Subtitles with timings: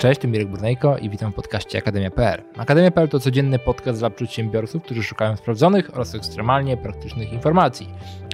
[0.00, 2.42] Cześć, tu Mirek Burnejko i witam w podcaście Akademia.pl.
[2.56, 7.88] Akademia.pl to codzienny podcast dla przedsiębiorców, którzy szukają sprawdzonych oraz ekstremalnie praktycznych informacji.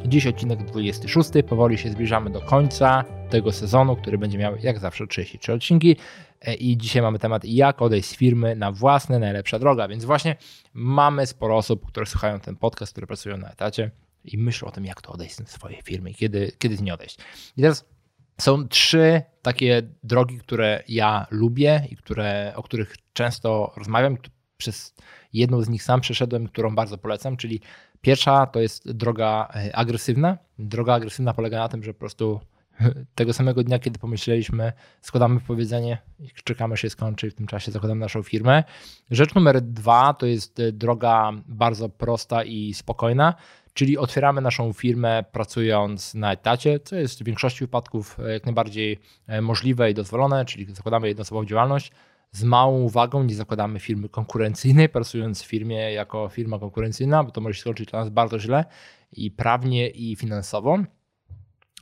[0.05, 1.31] Dziś odcinek 26.
[1.49, 5.97] Powoli się zbliżamy do końca tego sezonu, który będzie miał jak zawsze 33 odcinki.
[6.43, 9.89] E, I dzisiaj mamy temat, jak odejść z firmy na własne, najlepsza droga.
[9.89, 10.37] Więc właśnie
[10.75, 13.91] mamy sporo osób, które słuchają ten podcast, które pracują na etacie
[14.25, 17.19] i myślą o tym, jak to odejść z swojej firmy, kiedy, kiedy z niej odejść.
[17.57, 17.96] I teraz
[18.41, 24.17] są trzy takie drogi, które ja lubię i które, o których często rozmawiam.
[24.57, 24.95] Przez
[25.33, 27.61] jedną z nich sam przeszedłem, którą bardzo polecam, czyli
[28.01, 30.39] pierwsza to jest droga e, agresywna.
[30.59, 32.41] Droga agresywna polega na tym, że po prostu
[33.15, 35.99] tego samego dnia, kiedy pomyśleliśmy, składamy powiedzenie
[36.45, 38.65] czekamy, się skończy w tym czasie zakładamy naszą firmę.
[39.11, 43.35] Rzecz numer dwa to jest e, droga bardzo prosta i spokojna,
[43.77, 48.99] czyli otwieramy naszą firmę pracując na etacie, co jest w większości wypadków e, jak najbardziej
[49.27, 51.93] e, możliwe i dozwolone, czyli zakładamy jednoosobową działalność.
[52.33, 57.41] Z małą uwagą nie zakładamy firmy konkurencyjnej, pracując w firmie jako firma konkurencyjna, bo to
[57.41, 58.65] może się skończyć dla nas bardzo źle
[59.13, 60.79] i prawnie, i finansowo.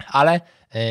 [0.07, 0.41] Ale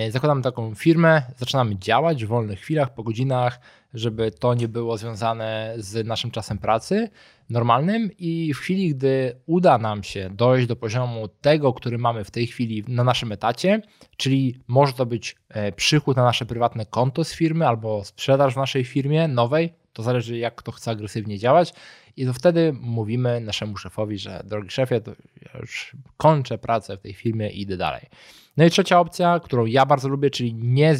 [0.09, 3.59] zakładamy taką firmę, zaczynamy działać w wolnych chwilach, po godzinach,
[3.93, 7.09] żeby to nie było związane z naszym czasem pracy
[7.49, 8.09] normalnym.
[8.17, 12.47] I w chwili, gdy uda nam się dojść do poziomu tego, który mamy w tej
[12.47, 13.81] chwili na naszym etacie,
[14.17, 18.57] czyli może to być e, przychód na nasze prywatne konto z firmy albo sprzedaż w
[18.57, 21.73] naszej firmie nowej, to zależy jak kto chce agresywnie działać.
[22.17, 25.01] I to wtedy mówimy naszemu szefowi, że drogi szefie,
[25.59, 28.09] już kończę pracę w tej firmie i idę dalej.
[28.57, 30.95] No i trzecia opcja, którą ja bardzo lubię, czyli nie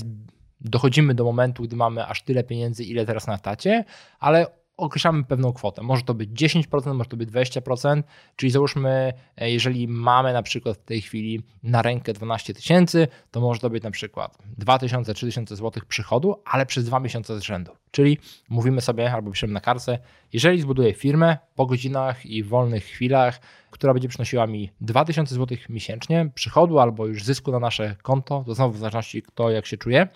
[0.62, 3.86] dochodzimy do momentu, gdy mamy aż tyle pieniędzy, ile teraz na tacie,
[4.20, 5.82] ale określamy pewną kwotę.
[5.82, 8.04] Może to być 10%, może to być 20%,
[8.36, 13.42] czyli załóżmy, e, jeżeli mamy na przykład w tej chwili na rękę 12 tysięcy, to
[13.42, 17.72] może to być na przykład 2000, 3000 zł przychodu, ale przez dwa miesiące z rzędu.
[17.92, 18.18] Czyli
[18.50, 20.00] mówimy sobie albo piszemy na kartce,
[20.34, 23.40] jeżeli zbuduję firmę po godzinach i wolnych chwilach,
[23.72, 28.56] która będzie przynosiła mi 2000 zł miesięcznie przychodu albo już zysku na nasze konto, to
[28.56, 30.08] znowu w zależności kto jak się czuje,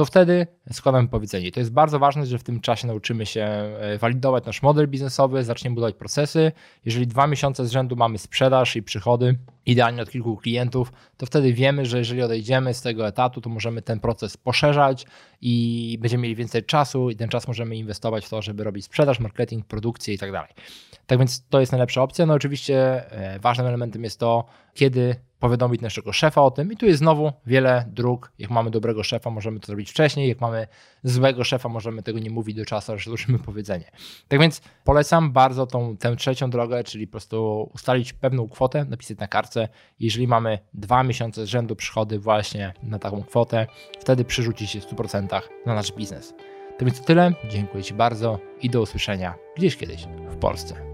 [0.00, 1.52] to wtedy składamy powiedzenie.
[1.52, 5.44] To jest bardzo ważne, że w tym czasie nauczymy się e, walidować nasz model biznesowy,
[5.44, 6.52] zaczniemy budować procesy.
[6.84, 11.52] Jeżeli dwa miesiące z rzędu mamy sprzedaż i przychody, idealnie od kilku klientów, to wtedy
[11.52, 15.06] wiemy, że jeżeli odejdziemy z tego etatu, to możemy ten proces poszerzać
[15.40, 19.20] i będziemy mieli więcej czasu i ten czas możemy inwestować w to, żeby robić sprzedaż,
[19.20, 20.50] marketing, produkcję i tak dalej.
[21.06, 22.26] Tak więc to jest najlepsza opcja.
[22.26, 24.44] No oczywiście e, ważnym elementem jest to,
[24.74, 26.72] kiedy powiadomić naszego szefa o tym.
[26.72, 28.32] I tu jest znowu wiele dróg.
[28.38, 30.28] Jak mamy dobrego szefa, możemy to zrobić wcześniej.
[30.28, 30.66] Jak mamy
[31.04, 33.90] złego szefa, możemy tego nie mówić do czasu, aż złożymy powiedzenie.
[34.28, 39.18] Tak więc polecam bardzo tą, tę trzecią drogę, czyli po prostu ustalić pewną kwotę, napisać
[39.18, 39.59] na kartce.
[40.00, 43.66] Jeżeli mamy dwa miesiące z rzędu przychody właśnie na taką kwotę,
[44.00, 46.34] wtedy przerzucić się w 100% na nasz biznes.
[46.78, 47.32] Tak więc to tyle.
[47.48, 50.89] Dziękuję Ci bardzo i do usłyszenia gdzieś kiedyś w Polsce.